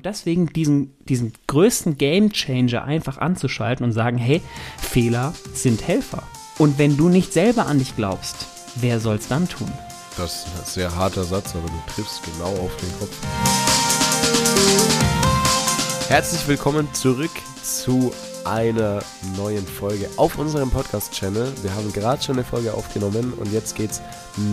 [0.00, 4.40] Und deswegen diesen, diesen größten Game Changer einfach anzuschalten und sagen, hey,
[4.78, 6.22] Fehler sind Helfer.
[6.56, 9.70] Und wenn du nicht selber an dich glaubst, wer soll's dann tun?
[10.16, 13.14] Das ist ein sehr harter Satz, aber du triffst genau auf den Kopf.
[16.08, 17.32] Herzlich willkommen zurück
[17.62, 18.10] zu
[18.46, 19.02] einer
[19.36, 21.52] neuen Folge auf unserem Podcast-Channel.
[21.60, 24.00] Wir haben gerade schon eine Folge aufgenommen und jetzt geht's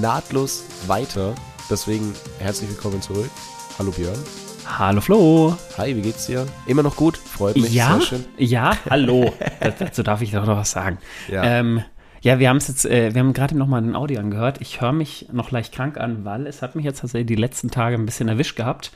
[0.02, 1.36] nahtlos weiter.
[1.70, 3.32] Deswegen herzlich willkommen zurück.
[3.80, 4.20] Hallo Björn.
[4.68, 5.56] Hallo Flo.
[5.78, 6.46] Hi, wie geht's dir?
[6.68, 7.18] Immer noch gut?
[7.18, 7.74] Freut mich.
[7.74, 8.26] Ja, Sehr schön.
[8.38, 9.34] ja, hallo.
[9.80, 11.00] Dazu darf ich doch noch was sagen.
[11.32, 11.44] Ja.
[11.44, 11.84] Ähm,
[12.22, 14.60] ja, wir haben es jetzt, äh, wir haben gerade noch mal ein Audio angehört.
[14.62, 17.72] Ich höre mich noch leicht krank an, weil es hat mich jetzt tatsächlich die letzten
[17.72, 18.92] Tage ein bisschen erwischt gehabt.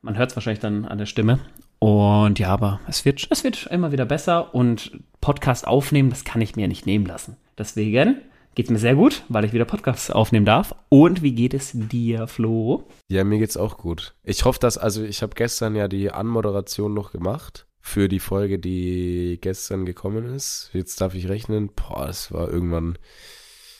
[0.00, 1.40] Man hört es wahrscheinlich dann an der Stimme.
[1.80, 6.40] Und ja, aber es wird, es wird immer wieder besser und Podcast aufnehmen, das kann
[6.40, 7.36] ich mir nicht nehmen lassen.
[7.58, 8.16] Deswegen
[8.54, 10.74] geht es mir sehr gut, weil ich wieder Podcasts aufnehmen darf.
[10.88, 12.84] Und wie geht es dir, Flo?
[13.08, 14.14] Ja, mir geht's auch gut.
[14.24, 18.58] Ich hoffe, dass, also ich habe gestern ja die Anmoderation noch gemacht für die Folge,
[18.58, 20.70] die gestern gekommen ist.
[20.72, 21.70] Jetzt darf ich rechnen.
[21.74, 22.98] Boah, es war irgendwann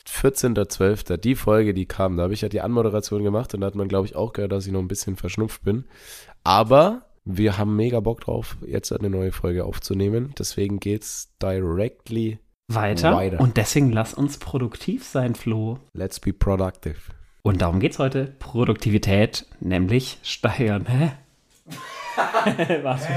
[0.07, 1.17] 14.12.
[1.17, 3.87] Die Folge, die kam, da habe ich ja die Anmoderation gemacht und da hat man,
[3.87, 5.85] glaube ich, auch gehört, dass ich noch ein bisschen verschnupft bin.
[6.43, 10.33] Aber wir haben mega Bock drauf, jetzt eine neue Folge aufzunehmen.
[10.37, 12.39] Deswegen geht's directly
[12.75, 13.15] Weiter.
[13.15, 13.39] Weiter.
[13.39, 15.79] Und deswegen lass uns produktiv sein, Flo.
[15.93, 16.95] Let's be productive.
[17.43, 18.35] Und darum geht's heute.
[18.39, 20.85] Produktivität, nämlich steigern.
[20.85, 21.11] Hä?
[22.83, 23.07] Was?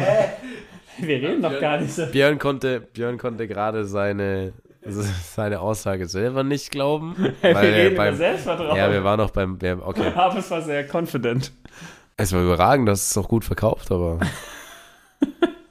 [0.99, 2.07] Wir reden doch gar nicht so.
[2.07, 4.53] Björn konnte, Björn konnte gerade seine,
[4.83, 7.15] seine Aussage selber nicht glauben.
[7.43, 8.77] Wir weil reden über beim, Selbstvertrauen.
[8.77, 10.13] ja, wir waren noch beim, wir, okay.
[10.15, 11.53] Aber es war sehr confident.
[12.17, 14.21] Es war überragend, das ist auch gut verkauft, aber.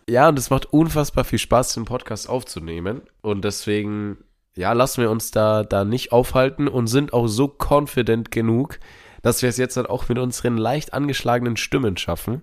[0.09, 3.01] Ja, und es macht unfassbar viel Spaß, den Podcast aufzunehmen.
[3.21, 4.17] Und deswegen,
[4.55, 8.79] ja, lassen wir uns da, da nicht aufhalten und sind auch so confident genug,
[9.21, 12.41] dass wir es jetzt dann auch mit unseren leicht angeschlagenen Stimmen schaffen.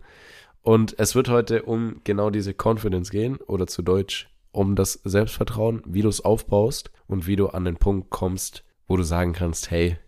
[0.62, 5.82] Und es wird heute um genau diese Confidence gehen, oder zu Deutsch, um das Selbstvertrauen,
[5.86, 9.70] wie du es aufbaust und wie du an den Punkt kommst, wo du sagen kannst,
[9.70, 9.98] hey,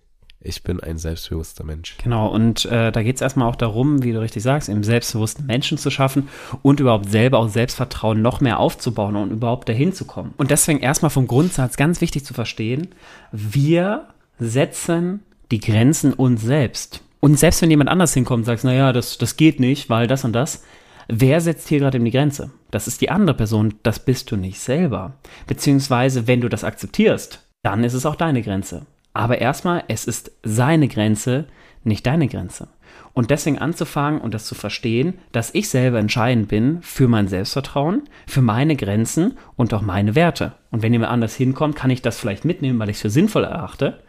[0.45, 1.97] ich bin ein selbstbewusster Mensch.
[2.03, 5.47] Genau, und äh, da geht es erstmal auch darum, wie du richtig sagst, eben selbstbewussten
[5.47, 6.29] Menschen zu schaffen
[6.63, 10.35] und überhaupt selber auch Selbstvertrauen noch mehr aufzubauen und überhaupt dahin zu kommen.
[10.37, 12.89] Und deswegen erstmal vom Grundsatz ganz wichtig zu verstehen,
[13.31, 14.09] wir
[14.39, 15.21] setzen
[15.51, 17.03] die Grenzen uns selbst.
[17.21, 20.25] Und selbst wenn jemand anders hinkommt und sagt, naja, das, das geht nicht, weil das
[20.25, 20.65] und das,
[21.09, 22.51] wer setzt hier gerade eben die Grenze?
[22.71, 25.15] Das ist die andere Person, das bist du nicht selber.
[25.47, 28.87] Beziehungsweise, wenn du das akzeptierst, dann ist es auch deine Grenze.
[29.13, 31.47] Aber erstmal, es ist seine Grenze,
[31.85, 32.69] nicht deine Grenze.
[33.15, 38.05] Und deswegen anzufangen und das zu verstehen, dass ich selber entscheidend bin für mein Selbstvertrauen,
[38.27, 40.55] für meine Grenzen und auch meine Werte.
[40.71, 43.45] Und wenn jemand anders hinkommt, kann ich das vielleicht mitnehmen, weil ich es für sinnvoll
[43.45, 44.03] erachte.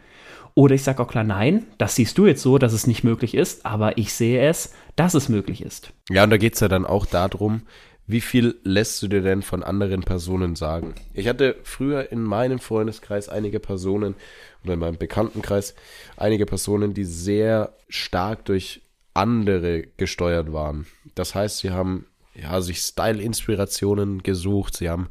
[0.54, 3.34] Oder ich sage auch klar, nein, das siehst du jetzt so, dass es nicht möglich
[3.34, 5.92] ist, aber ich sehe es, dass es möglich ist.
[6.08, 7.62] Ja, und da geht's ja dann auch darum,
[8.06, 10.94] wie viel lässt du dir denn von anderen Personen sagen?
[11.14, 14.14] Ich hatte früher in meinem Freundeskreis einige Personen
[14.62, 15.74] oder in meinem Bekanntenkreis
[16.16, 18.82] einige Personen, die sehr stark durch
[19.14, 20.86] andere gesteuert waren.
[21.14, 25.08] Das heißt, sie haben ja sich Style-Inspirationen gesucht, sie haben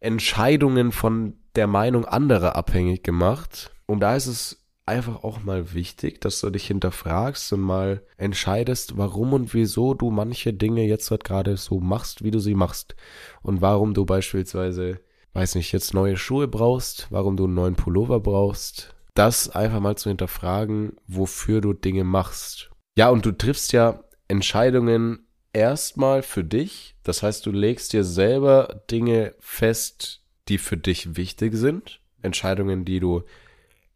[0.00, 3.72] Entscheidungen von der Meinung anderer abhängig gemacht.
[3.86, 8.96] Und da ist es einfach auch mal wichtig, dass du dich hinterfragst und mal entscheidest,
[8.96, 12.94] warum und wieso du manche Dinge jetzt halt gerade so machst, wie du sie machst.
[13.42, 15.00] Und warum du beispielsweise,
[15.34, 18.94] weiß nicht, jetzt neue Schuhe brauchst, warum du einen neuen Pullover brauchst.
[19.14, 22.70] Das einfach mal zu hinterfragen, wofür du Dinge machst.
[22.96, 26.96] Ja, und du triffst ja Entscheidungen erstmal für dich.
[27.02, 32.00] Das heißt, du legst dir selber Dinge fest, die für dich wichtig sind.
[32.22, 33.22] Entscheidungen, die du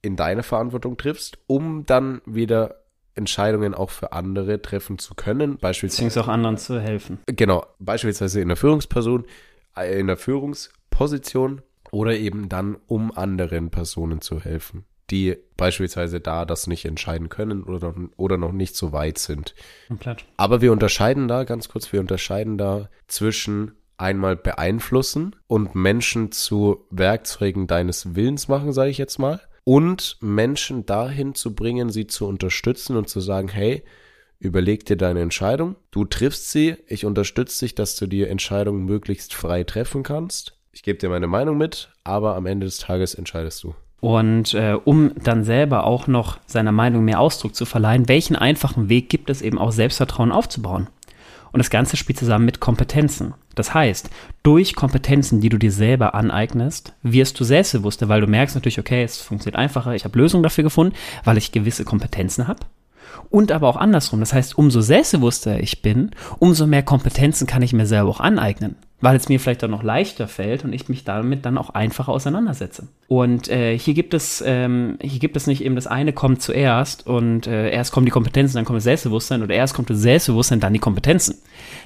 [0.03, 2.77] in deine Verantwortung triffst, um dann wieder
[3.15, 5.59] Entscheidungen auch für andere treffen zu können.
[5.59, 7.19] Beispielsweise Beziehungsweise auch anderen zu helfen.
[7.27, 9.25] Genau, beispielsweise in der Führungsperson,
[9.77, 16.45] äh, in der Führungsposition oder eben dann, um anderen Personen zu helfen, die beispielsweise da
[16.45, 19.55] das nicht entscheiden können oder, oder noch nicht so weit sind.
[19.89, 20.25] Komplett.
[20.37, 26.87] Aber wir unterscheiden da, ganz kurz, wir unterscheiden da zwischen einmal beeinflussen und Menschen zu
[26.91, 32.27] Werkzeugen deines Willens machen, sage ich jetzt mal, und Menschen dahin zu bringen, sie zu
[32.27, 33.85] unterstützen und zu sagen, hey,
[34.39, 39.35] überleg dir deine Entscheidung, du triffst sie, ich unterstütze dich, dass du die Entscheidung möglichst
[39.35, 40.57] frei treffen kannst.
[40.73, 43.75] Ich gebe dir meine Meinung mit, aber am Ende des Tages entscheidest du.
[44.01, 48.89] Und äh, um dann selber auch noch seiner Meinung mehr Ausdruck zu verleihen, welchen einfachen
[48.89, 50.89] Weg gibt es eben auch Selbstvertrauen aufzubauen?
[51.53, 53.35] Und das Ganze spielt zusammen mit Kompetenzen.
[53.61, 54.09] Das heißt,
[54.43, 59.03] durch Kompetenzen, die du dir selber aneignest, wirst du selbstbewusster, weil du merkst natürlich, okay,
[59.03, 62.61] es funktioniert einfacher, ich habe Lösungen dafür gefunden, weil ich gewisse Kompetenzen habe.
[63.29, 64.21] Und aber auch andersrum.
[64.21, 68.77] Das heißt, umso selbstbewusster ich bin, umso mehr Kompetenzen kann ich mir selber auch aneignen
[69.01, 72.13] weil es mir vielleicht dann noch leichter fällt und ich mich damit dann auch einfacher
[72.13, 72.89] auseinandersetze.
[73.09, 77.07] Und äh, hier gibt es ähm, hier gibt es nicht eben das eine kommt zuerst
[77.07, 80.61] und äh, erst kommen die Kompetenzen, dann kommt das Selbstbewusstsein oder erst kommt das Selbstbewusstsein,
[80.61, 81.37] dann die Kompetenzen.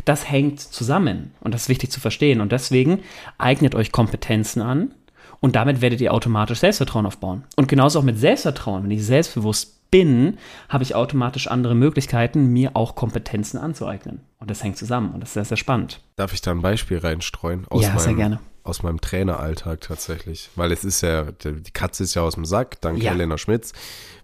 [0.05, 3.01] Das hängt zusammen und das ist wichtig zu verstehen und deswegen
[3.39, 4.93] eignet euch Kompetenzen an
[5.41, 7.45] und damit werdet ihr automatisch Selbstvertrauen aufbauen.
[7.57, 10.39] Und genauso auch mit Selbstvertrauen, wenn ich selbstbewusst bin,
[10.69, 14.23] habe ich automatisch andere Möglichkeiten, mir auch Kompetenzen anzueignen.
[14.41, 16.01] Und das hängt zusammen und das ist sehr, sehr spannend.
[16.17, 17.65] Darf ich da ein Beispiel reinstreuen?
[17.69, 18.41] Aus ja, meinem, sehr gerne.
[18.65, 20.51] Aus meinem Traineralltag tatsächlich.
[20.57, 23.13] Weil es ist ja, die Katze ist ja aus dem Sack, dank ja.
[23.13, 23.73] Helena Schmitz.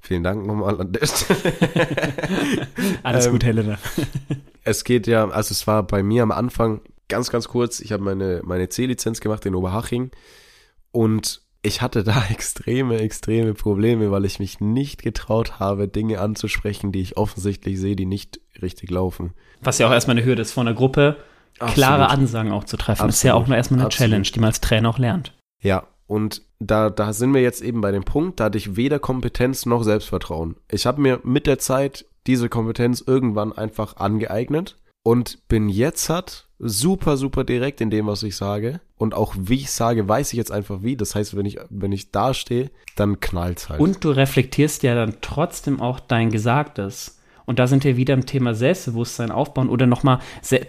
[0.00, 1.38] Vielen Dank nochmal an der Stelle.
[3.04, 3.78] Alles ähm, gut, Helena.
[4.64, 8.02] es geht ja, also es war bei mir am Anfang ganz, ganz kurz, ich habe
[8.02, 10.10] meine, meine C-Lizenz gemacht in Oberhaching
[10.90, 16.92] und ich hatte da extreme, extreme Probleme, weil ich mich nicht getraut habe, Dinge anzusprechen,
[16.92, 19.32] die ich offensichtlich sehe, die nicht richtig laufen.
[19.60, 21.16] Was ja auch erstmal eine Hürde ist von der Gruppe,
[21.58, 21.74] Absolut.
[21.74, 23.02] klare Ansagen auch zu treffen.
[23.02, 23.08] Absolut.
[23.10, 24.10] Das ist ja auch nur erstmal eine Absolut.
[24.10, 25.34] Challenge, die man als Trainer auch lernt.
[25.62, 28.98] Ja, und da, da sind wir jetzt eben bei dem Punkt, da hatte ich weder
[28.98, 30.56] Kompetenz noch Selbstvertrauen.
[30.70, 36.46] Ich habe mir mit der Zeit diese Kompetenz irgendwann einfach angeeignet und bin jetzt hat
[36.58, 38.80] super, super direkt in dem, was ich sage.
[38.96, 40.96] Und auch wie ich sage, weiß ich jetzt einfach wie.
[40.96, 43.80] Das heißt, wenn ich, wenn ich da stehe, dann knallt's halt.
[43.80, 47.19] Und du reflektierst ja dann trotzdem auch dein Gesagtes.
[47.50, 50.20] Und da sind wir wieder im Thema Selbstbewusstsein aufbauen oder nochmal,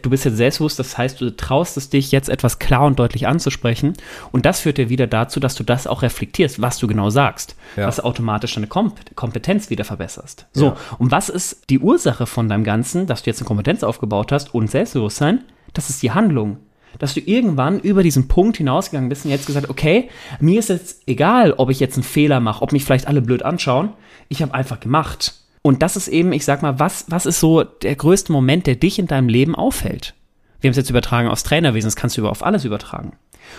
[0.01, 3.27] du bist jetzt selbstbewusst, das heißt, du traust es dich jetzt etwas klar und deutlich
[3.27, 3.93] anzusprechen.
[4.31, 7.55] Und das führt dir wieder dazu, dass du das auch reflektierst, was du genau sagst,
[7.77, 7.85] ja.
[7.85, 10.47] was automatisch deine Kompetenz wieder verbesserst.
[10.53, 10.77] So, ja.
[10.97, 14.55] und was ist die Ursache von deinem Ganzen, dass du jetzt eine Kompetenz aufgebaut hast
[14.55, 15.43] und Selbstbewusstsein?
[15.73, 16.57] Das ist die Handlung.
[16.97, 21.03] Dass du irgendwann über diesen Punkt hinausgegangen bist und jetzt gesagt, okay, mir ist jetzt
[21.05, 23.93] egal, ob ich jetzt einen Fehler mache, ob mich vielleicht alle blöd anschauen.
[24.29, 25.35] Ich habe einfach gemacht.
[25.61, 28.75] Und das ist eben, ich sag mal, was, was ist so der größte Moment, der
[28.75, 30.15] dich in deinem Leben auffällt?
[30.59, 33.13] Wir haben es jetzt übertragen aus Trainerwesen, das kannst du über auf alles übertragen.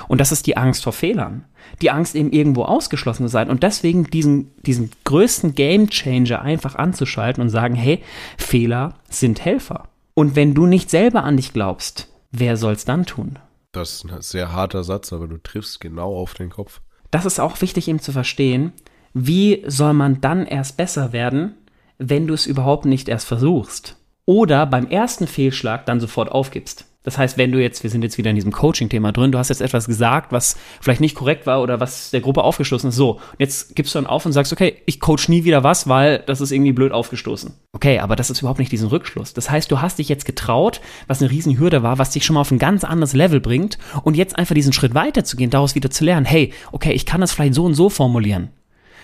[0.08, 1.44] Und das ist die Angst vor Fehlern.
[1.80, 3.50] Die Angst, eben irgendwo ausgeschlossen zu sein.
[3.50, 8.02] Und deswegen diesen, diesen größten Game Changer einfach anzuschalten und sagen, hey,
[8.38, 9.88] Fehler sind Helfer.
[10.14, 13.38] Und wenn du nicht selber an dich glaubst, wer soll's dann tun?
[13.72, 16.80] Das ist ein sehr harter Satz, aber du triffst genau auf den Kopf.
[17.10, 18.72] Das ist auch wichtig eben zu verstehen.
[19.14, 21.54] Wie soll man dann erst besser werden,
[22.02, 23.96] wenn du es überhaupt nicht erst versuchst?
[24.24, 26.86] Oder beim ersten Fehlschlag dann sofort aufgibst?
[27.04, 29.48] Das heißt, wenn du jetzt, wir sind jetzt wieder in diesem Coaching-Thema drin, du hast
[29.48, 33.20] jetzt etwas gesagt, was vielleicht nicht korrekt war oder was der Gruppe aufgestoßen ist, so,
[33.38, 36.40] jetzt gibst du dann auf und sagst, okay, ich coach nie wieder was, weil das
[36.40, 37.54] ist irgendwie blöd aufgestoßen.
[37.72, 39.34] Okay, aber das ist überhaupt nicht diesen Rückschluss.
[39.34, 42.34] Das heißt, du hast dich jetzt getraut, was eine riesen Hürde war, was dich schon
[42.34, 45.90] mal auf ein ganz anderes Level bringt und jetzt einfach diesen Schritt weiterzugehen, daraus wieder
[45.90, 48.50] zu lernen, hey, okay, ich kann das vielleicht so und so formulieren.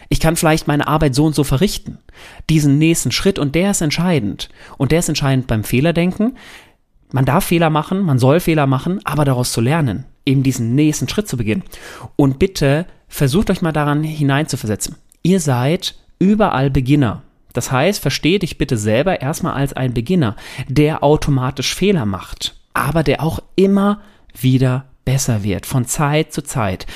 [0.08, 1.98] Ich kann vielleicht meine Arbeit so und so verrichten.
[2.48, 4.48] Diesen nächsten Schritt und der ist entscheidend.
[4.78, 6.34] Und der ist entscheidend beim Fehlerdenken
[7.12, 11.08] man darf Fehler machen, man soll Fehler machen, aber daraus zu lernen, eben diesen nächsten
[11.08, 11.64] Schritt zu beginnen.
[12.16, 14.96] Und bitte versucht euch mal daran hineinzuversetzen.
[15.22, 17.22] Ihr seid überall Beginner.
[17.54, 20.36] Das heißt, versteht dich bitte selber erstmal als ein Beginner,
[20.68, 24.02] der automatisch Fehler macht, aber der auch immer
[24.38, 26.86] wieder besser wird, von Zeit zu Zeit.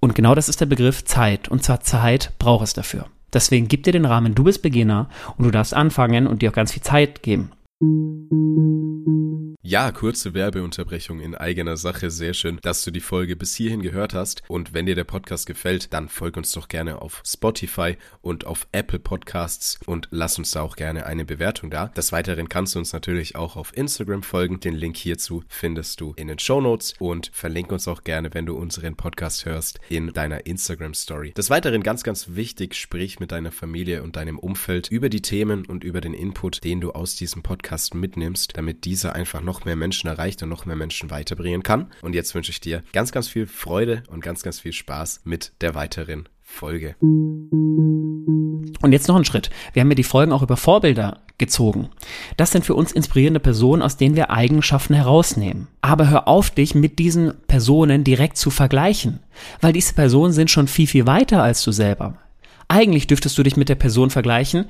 [0.00, 1.48] Und genau das ist der Begriff Zeit.
[1.48, 3.06] Und zwar Zeit braucht es dafür.
[3.32, 6.54] Deswegen gib dir den Rahmen, du bist Beginner und du darfst anfangen und dir auch
[6.54, 7.52] ganz viel Zeit geben.
[9.62, 12.10] Ja, kurze Werbeunterbrechung in eigener Sache.
[12.10, 14.42] Sehr schön, dass du die Folge bis hierhin gehört hast.
[14.48, 18.66] Und wenn dir der Podcast gefällt, dann folg uns doch gerne auf Spotify und auf
[18.72, 21.88] Apple Podcasts und lass uns da auch gerne eine Bewertung da.
[21.88, 24.60] Des Weiteren kannst du uns natürlich auch auf Instagram folgen.
[24.60, 28.46] Den Link hierzu findest du in den Show Notes und verlink uns auch gerne, wenn
[28.46, 31.34] du unseren Podcast hörst, in deiner Instagram Story.
[31.34, 35.66] Des Weiteren ganz, ganz wichtig, sprich mit deiner Familie und deinem Umfeld über die Themen
[35.66, 39.64] und über den Input, den du aus diesem Podcast mitnimmst, damit dieser einfach noch noch
[39.64, 41.88] mehr Menschen erreicht und noch mehr Menschen weiterbringen kann.
[42.02, 45.52] Und jetzt wünsche ich dir ganz, ganz viel Freude und ganz, ganz viel Spaß mit
[45.60, 46.94] der weiteren Folge.
[47.00, 49.50] Und jetzt noch ein Schritt.
[49.72, 51.88] Wir haben ja die Folgen auch über Vorbilder gezogen.
[52.36, 55.66] Das sind für uns inspirierende Personen, aus denen wir Eigenschaften herausnehmen.
[55.80, 59.18] Aber hör auf, dich mit diesen Personen direkt zu vergleichen,
[59.60, 62.18] weil diese Personen sind schon viel, viel weiter als du selber.
[62.68, 64.66] Eigentlich dürftest du dich mit der Person vergleichen,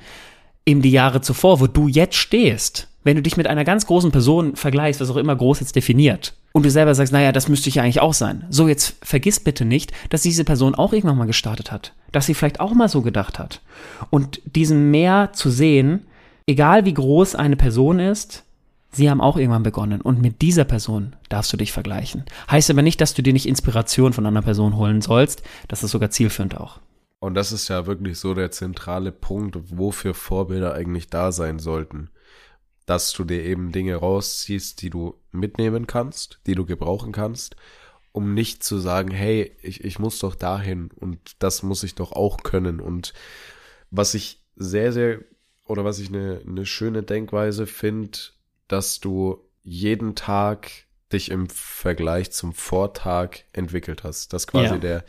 [0.64, 4.10] eben die Jahre zuvor, wo du jetzt stehst wenn du dich mit einer ganz großen
[4.10, 7.68] Person vergleichst, was auch immer groß jetzt definiert, und du selber sagst, naja, das müsste
[7.68, 8.44] ich ja eigentlich auch sein.
[8.50, 11.92] So, jetzt vergiss bitte nicht, dass diese Person auch irgendwann mal gestartet hat.
[12.10, 13.60] Dass sie vielleicht auch mal so gedacht hat.
[14.10, 16.06] Und diesen Mehr zu sehen,
[16.46, 18.42] egal wie groß eine Person ist,
[18.90, 20.00] sie haben auch irgendwann begonnen.
[20.00, 22.24] Und mit dieser Person darfst du dich vergleichen.
[22.50, 25.44] Heißt aber nicht, dass du dir nicht Inspiration von einer Person holen sollst.
[25.68, 26.80] Das ist sogar zielführend auch.
[27.20, 32.10] Und das ist ja wirklich so der zentrale Punkt, wofür Vorbilder eigentlich da sein sollten.
[32.90, 37.54] Dass du dir eben Dinge rausziehst, die du mitnehmen kannst, die du gebrauchen kannst,
[38.10, 42.10] um nicht zu sagen, hey, ich, ich muss doch dahin und das muss ich doch
[42.10, 42.80] auch können.
[42.80, 43.12] Und
[43.92, 45.20] was ich sehr, sehr,
[45.66, 48.18] oder was ich eine, eine schöne Denkweise finde,
[48.66, 50.72] dass du jeden Tag
[51.12, 54.32] dich im Vergleich zum Vortag entwickelt hast.
[54.32, 54.78] Dass quasi Ja.
[54.78, 55.04] der,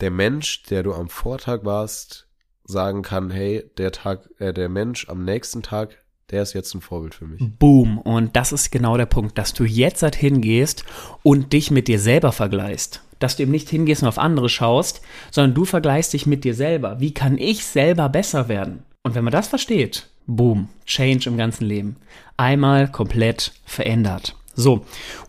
[0.00, 2.28] der Mensch, der du am Vortag warst,
[2.64, 6.80] sagen kann, hey, der Tag, äh, der Mensch am nächsten Tag, der ist jetzt ein
[6.80, 7.40] Vorbild für mich.
[7.58, 7.98] Boom.
[7.98, 10.84] Und das ist genau der Punkt, dass du jetzt halt hingehst
[11.22, 13.02] und dich mit dir selber vergleichst.
[13.18, 16.54] Dass du eben nicht hingehst und auf andere schaust, sondern du vergleichst dich mit dir
[16.54, 17.00] selber.
[17.00, 18.82] Wie kann ich selber besser werden?
[19.02, 21.96] Und wenn man das versteht, boom, Change im ganzen Leben.
[22.36, 24.34] Einmal komplett verändert.
[24.56, 24.84] So,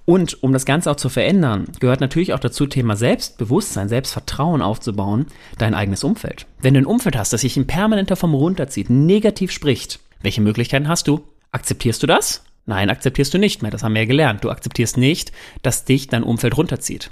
[0.05, 5.25] und um das Ganze auch zu verändern, gehört natürlich auch dazu Thema Selbstbewusstsein, Selbstvertrauen aufzubauen,
[5.57, 6.45] dein eigenes Umfeld.
[6.61, 10.89] Wenn du ein Umfeld hast, das sich in permanenter Form runterzieht, negativ spricht, welche Möglichkeiten
[10.89, 11.21] hast du?
[11.51, 12.43] Akzeptierst du das?
[12.65, 13.71] Nein, akzeptierst du nicht mehr.
[13.71, 14.43] Das haben wir ja gelernt.
[14.43, 17.11] Du akzeptierst nicht, dass dich dein Umfeld runterzieht.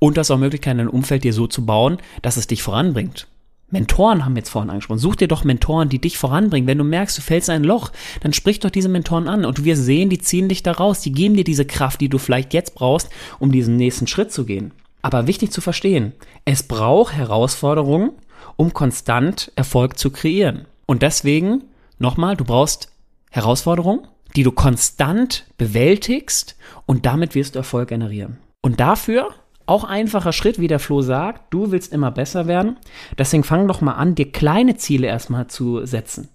[0.00, 3.28] Und du hast auch Möglichkeiten, dein Umfeld dir so zu bauen, dass es dich voranbringt.
[3.70, 4.98] Mentoren haben wir jetzt vorhin angesprochen.
[4.98, 6.66] Such dir doch Mentoren, die dich voranbringen.
[6.66, 9.44] Wenn du merkst, du fällst in ein Loch, dann sprich doch diese Mentoren an.
[9.44, 11.00] Und wir sehen, die ziehen dich da raus.
[11.00, 14.44] Die geben dir diese Kraft, die du vielleicht jetzt brauchst, um diesen nächsten Schritt zu
[14.44, 14.72] gehen.
[15.00, 16.12] Aber wichtig zu verstehen,
[16.44, 18.10] es braucht Herausforderungen,
[18.56, 20.64] um konstant Erfolg zu kreieren.
[20.86, 21.62] Und deswegen,
[21.98, 22.92] nochmal, du brauchst
[23.30, 28.38] Herausforderungen, die du konstant bewältigst und damit wirst du Erfolg generieren.
[28.60, 29.30] Und dafür
[29.66, 32.78] auch einfacher Schritt, wie der Flo sagt, du willst immer besser werden.
[33.18, 36.28] Deswegen fang doch mal an, dir kleine Ziele erstmal zu setzen.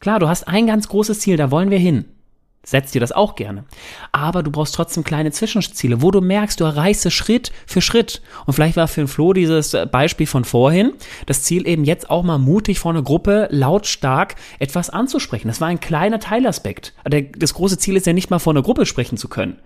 [0.00, 2.06] Klar, du hast ein ganz großes Ziel, da wollen wir hin.
[2.64, 3.64] Setz dir das auch gerne.
[4.12, 8.20] Aber du brauchst trotzdem kleine Zwischenziele, wo du merkst, du erreichst es Schritt für Schritt.
[8.46, 10.92] Und vielleicht war für den Flo dieses Beispiel von vorhin
[11.26, 15.48] das Ziel eben jetzt auch mal mutig vor einer Gruppe lautstark etwas anzusprechen.
[15.48, 16.94] Das war ein kleiner Teilaspekt.
[17.04, 19.58] Das große Ziel ist ja nicht mal vor einer Gruppe sprechen zu können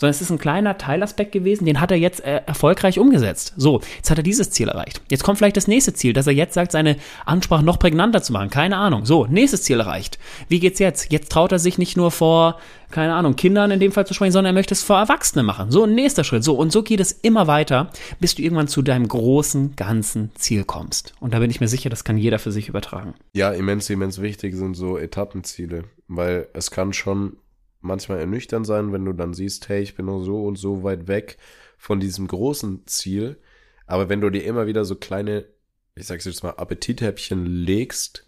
[0.00, 3.52] sondern es ist ein kleiner Teilaspekt gewesen, den hat er jetzt äh, erfolgreich umgesetzt.
[3.56, 5.02] So, jetzt hat er dieses Ziel erreicht.
[5.10, 8.32] Jetzt kommt vielleicht das nächste Ziel, dass er jetzt sagt, seine Ansprache noch prägnanter zu
[8.32, 8.48] machen.
[8.48, 9.04] Keine Ahnung.
[9.04, 10.18] So, nächstes Ziel erreicht.
[10.48, 11.12] Wie geht's jetzt?
[11.12, 12.58] Jetzt traut er sich nicht nur vor,
[12.90, 15.70] keine Ahnung, Kindern in dem Fall zu sprechen, sondern er möchte es vor Erwachsenen machen.
[15.70, 16.44] So, nächster Schritt.
[16.44, 17.90] So, und so geht es immer weiter,
[18.20, 21.12] bis du irgendwann zu deinem großen, ganzen Ziel kommst.
[21.20, 23.12] Und da bin ich mir sicher, das kann jeder für sich übertragen.
[23.34, 27.36] Ja, immens, immens wichtig sind so Etappenziele, weil es kann schon
[27.80, 31.08] manchmal ernüchternd sein, wenn du dann siehst, hey, ich bin noch so und so weit
[31.08, 31.38] weg
[31.78, 33.38] von diesem großen Ziel.
[33.86, 35.46] Aber wenn du dir immer wieder so kleine,
[35.94, 38.26] ich sag's jetzt mal, Appetithäppchen legst,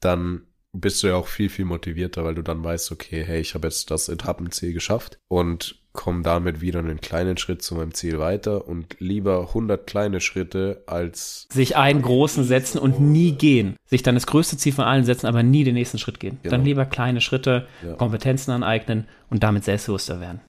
[0.00, 3.54] dann bist du ja auch viel, viel motivierter, weil du dann weißt, okay, hey, ich
[3.54, 8.20] habe jetzt das Etappenziel geschafft und komme damit wieder einen kleinen Schritt zu meinem Ziel
[8.20, 13.74] weiter und lieber 100 kleine Schritte als Sich einen großen setzen und nie gehen.
[13.86, 16.38] Sich dann das größte Ziel von allen setzen, aber nie den nächsten Schritt gehen.
[16.42, 16.52] Genau.
[16.52, 17.94] Dann lieber kleine Schritte, Ja.
[17.94, 20.40] Kompetenzen aneignen und damit selbstbewusster werden.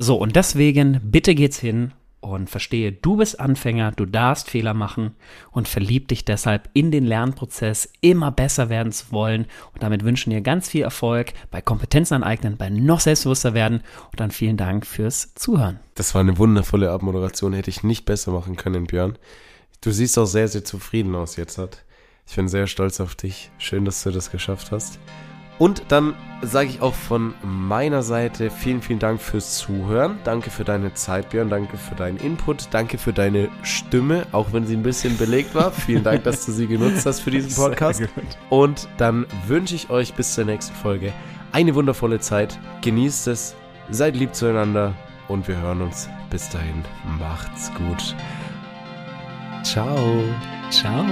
[0.00, 5.14] So, und deswegen, bitte geht's hin und verstehe, du bist Anfänger, du darfst Fehler machen
[5.50, 9.46] und verlieb dich deshalb in den Lernprozess, immer besser werden zu wollen.
[9.72, 13.82] Und damit wünschen dir ganz viel Erfolg bei Kompetenzen aneignen, bei noch selbstbewusster werden.
[14.10, 15.78] Und dann vielen Dank fürs Zuhören.
[15.94, 19.16] Das war eine wundervolle Abmoderation, hätte ich nicht besser machen können, Björn.
[19.80, 21.60] Du siehst auch sehr, sehr zufrieden aus jetzt.
[22.26, 23.50] Ich bin sehr stolz auf dich.
[23.58, 24.98] Schön, dass du das geschafft hast.
[25.58, 30.18] Und dann sage ich auch von meiner Seite vielen, vielen Dank fürs Zuhören.
[30.24, 31.50] Danke für deine Zeit, Björn.
[31.50, 32.68] Danke für deinen Input.
[32.70, 35.72] Danke für deine Stimme, auch wenn sie ein bisschen belegt war.
[35.72, 38.02] Vielen Dank, dass du sie genutzt hast für diesen Podcast.
[38.50, 41.12] Und dann wünsche ich euch bis zur nächsten Folge
[41.50, 42.58] eine wundervolle Zeit.
[42.82, 43.56] Genießt es,
[43.90, 44.94] seid lieb zueinander
[45.26, 46.08] und wir hören uns.
[46.30, 46.84] Bis dahin,
[47.18, 48.14] macht's gut.
[49.64, 50.22] Ciao.
[50.70, 51.04] Ciao.